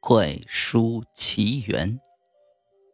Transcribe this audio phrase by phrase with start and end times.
[0.00, 1.98] 怪书奇缘。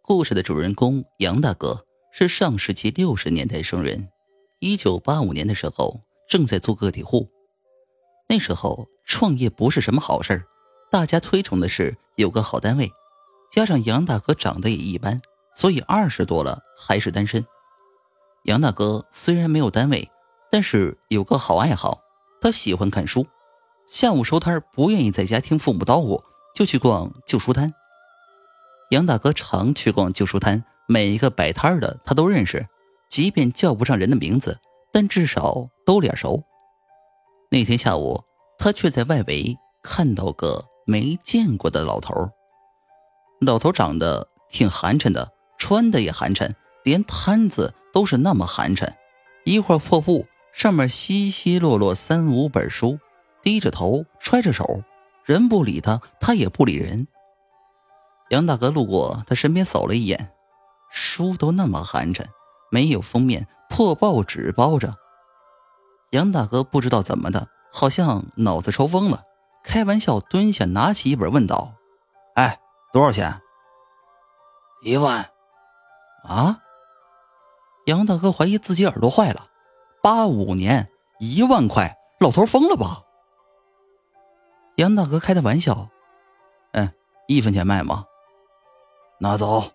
[0.02, 4.08] 故事的主人公杨大哥是上世纪六十年代生人，
[4.58, 7.28] 一九八五年的时候正在做个体户。
[8.26, 10.46] 那时候创业不是什么好事儿
[10.90, 12.90] 大家推崇的是有个好单位。
[13.52, 15.20] 加上杨大哥长得也一般，
[15.54, 17.44] 所以二十多了还是单身。
[18.44, 20.10] 杨大哥虽然没有单位，
[20.50, 22.00] 但是有个好爱好，
[22.40, 23.26] 他喜欢看书。
[23.86, 26.22] 下午收摊不愿意在家听父母叨咕，
[26.54, 27.72] 就去逛旧书摊。
[28.90, 32.66] 杨大哥常去逛旧书摊，每一个摆摊的他都认识，
[33.10, 34.60] 即便叫不上人的名字，
[34.92, 36.44] 但至少都脸熟。
[37.50, 38.22] 那天下午，
[38.58, 42.12] 他却在外围看到个没见过的老头。
[43.40, 48.92] 老头长得挺寒碜的，穿的也寒碜，连摊子都是那么寒碜，
[49.44, 52.98] 一块破布上面稀稀落落三五本书。
[53.42, 54.82] 低着头，揣着手，
[55.24, 57.08] 人不理他，他也不理人。
[58.30, 60.32] 杨大哥路过他身边，扫了一眼，
[60.90, 62.26] 书都那么寒碜，
[62.70, 64.94] 没有封面，破报纸包着。
[66.10, 69.24] 杨大哥不知道怎么的，好像脑子抽风了，
[69.62, 71.74] 开玩笑蹲下，拿起一本问道
[72.36, 72.60] ：“哎，
[72.92, 73.40] 多少钱
[74.84, 75.30] ？”“一万。”
[76.24, 76.60] 啊！
[77.86, 79.48] 杨大哥怀疑自己耳朵坏了，
[80.02, 83.02] 八五年一万块，老头疯了吧？
[84.76, 85.88] 杨大哥开的玩笑，
[86.72, 86.90] 嗯，
[87.28, 88.06] 一分钱卖吗？
[89.20, 89.70] 拿走。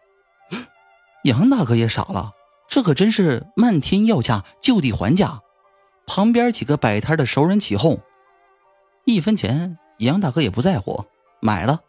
[1.24, 2.34] 杨大哥也傻了，
[2.68, 5.42] 这可真是漫天要价，就地还价。
[6.06, 8.00] 旁边几个摆摊的熟人起哄，
[9.06, 11.06] 一分钱，杨大哥也不在乎，
[11.40, 11.82] 买了。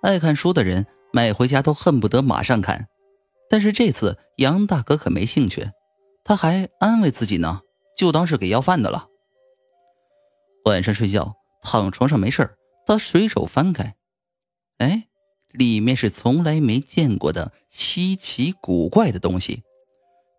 [0.00, 2.88] 爱看书的人买回家都恨不得马上看，
[3.50, 5.72] 但是这次杨大哥可没兴趣，
[6.22, 7.60] 他还安慰自己呢，
[7.96, 9.08] 就当是给要饭的了。
[10.64, 13.96] 晚上睡觉，躺床上没事他随手翻开，
[14.78, 15.08] 哎，
[15.50, 19.62] 里面是从来没见过的稀奇古怪的东西，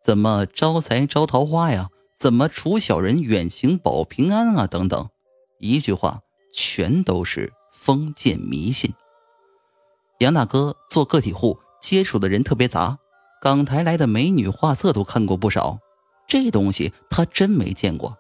[0.03, 1.89] 怎么招财招桃花呀？
[2.17, 4.65] 怎么除小人远行保平安啊？
[4.65, 5.09] 等等，
[5.59, 6.21] 一句话，
[6.53, 8.93] 全都是封建迷信。
[10.19, 12.97] 杨大哥做个体户，接触的人特别杂，
[13.41, 15.77] 港台来的美女画册都看过不少，
[16.27, 18.17] 这东西他真没见过，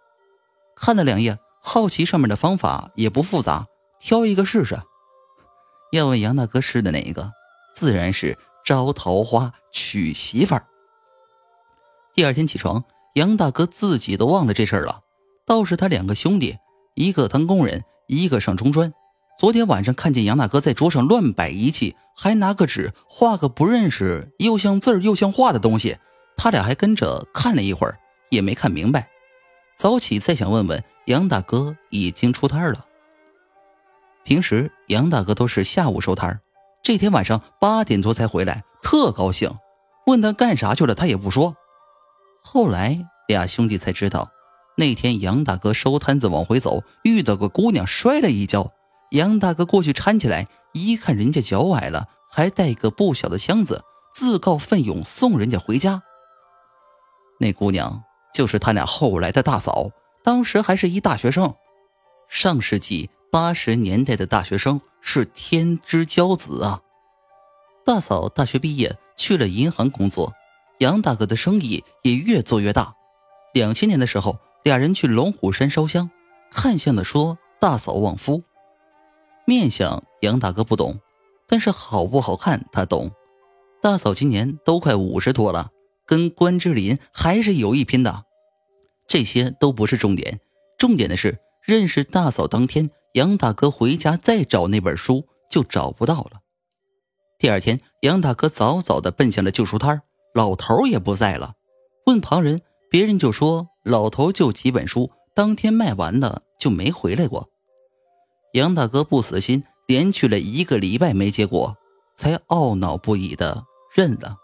[0.75, 1.39] 看了两页。
[1.67, 3.65] 好奇上面的方法也不复杂，
[3.99, 4.77] 挑一个试试。
[5.91, 7.31] 要问杨大哥试的哪一个，
[7.73, 10.67] 自然是招桃花娶媳妇儿。
[12.13, 12.83] 第二天起床，
[13.15, 15.01] 杨大哥自己都忘了这事儿了，
[15.43, 16.55] 倒是他两个兄弟，
[16.93, 18.93] 一个当工人，一个上中专。
[19.39, 25.97] 昨天晚上看见杨大哥在桌上乱摆仪器，还拿个纸画个不认识又像字儿又像画的东西，
[26.37, 27.97] 他俩还跟着看了一会儿，
[28.29, 29.09] 也没看明白。
[29.75, 30.83] 早起再想问问。
[31.05, 32.85] 杨大哥已经出摊了。
[34.23, 36.39] 平时杨大哥都是下午收摊
[36.81, 39.51] 这天晚上八点多才回来，特高兴。
[40.07, 41.55] 问他干啥去了，他也不说。
[42.43, 44.29] 后来俩兄弟才知道，
[44.77, 48.71] 那天杨大哥收摊子往回走，遇到个姑娘摔了一跤。
[49.11, 53.83] 杨大哥过去搀起来，一看人家脚崴了，还带个不小的箱子，
[54.13, 56.01] 自告奋勇送人家回家。
[57.39, 59.89] 那姑娘就是他俩后来的大嫂。
[60.25, 61.53] 当时还是一大学生，
[62.27, 66.81] 上世纪八十年代的大学生是天之骄子啊！
[67.85, 70.33] 大嫂大学毕业去了银行工作，
[70.79, 72.95] 杨大哥的生意也越做越大。
[73.53, 76.09] 两千年的时候，俩人去龙虎山烧香，
[76.49, 78.41] 看相的说大嫂旺夫。
[79.45, 80.99] 面相杨大哥不懂，
[81.47, 83.11] 但是好不好看他懂。
[83.79, 85.69] 大嫂今年都快五十多了，
[86.03, 88.25] 跟关之琳还是有一拼的。
[89.07, 90.39] 这些都不是重点，
[90.77, 96.41] 重点的是认识大嫂当天，杨大哥回家再找那本书就找不到了。
[97.37, 100.01] 第二天，杨大哥早早的奔向了旧书摊
[100.33, 101.53] 老头也不在了。
[102.07, 107.49] 问旁人，别人就说老头就几本书，当天卖完了就没回来过。
[108.53, 111.77] 杨大哥不死心，连去了一个礼拜没结果，
[112.15, 114.37] 才懊恼不已的认了。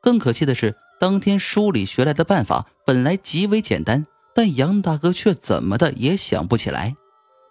[0.00, 0.76] 更可气的是。
[0.98, 6.94] 当天书里学来的办法本来极为简单，但杨大哥却怎么的也想不起来。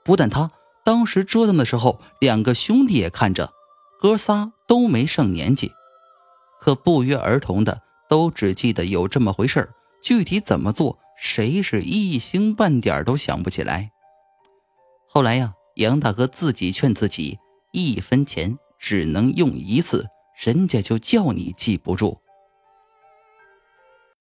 [0.05, 0.49] 不但他
[0.85, 3.51] 当时折腾的时候，两个兄弟也看着，
[3.99, 5.73] 哥仨都没上年纪，
[6.61, 9.69] 可不约而同的都只记得有这么回事
[10.01, 13.91] 具体怎么做，谁是一星半点都想不起来。
[15.09, 17.37] 后来呀，杨大哥自己劝自己，
[17.73, 20.05] 一分钱只能用一次，
[20.41, 22.21] 人家就叫你记不住。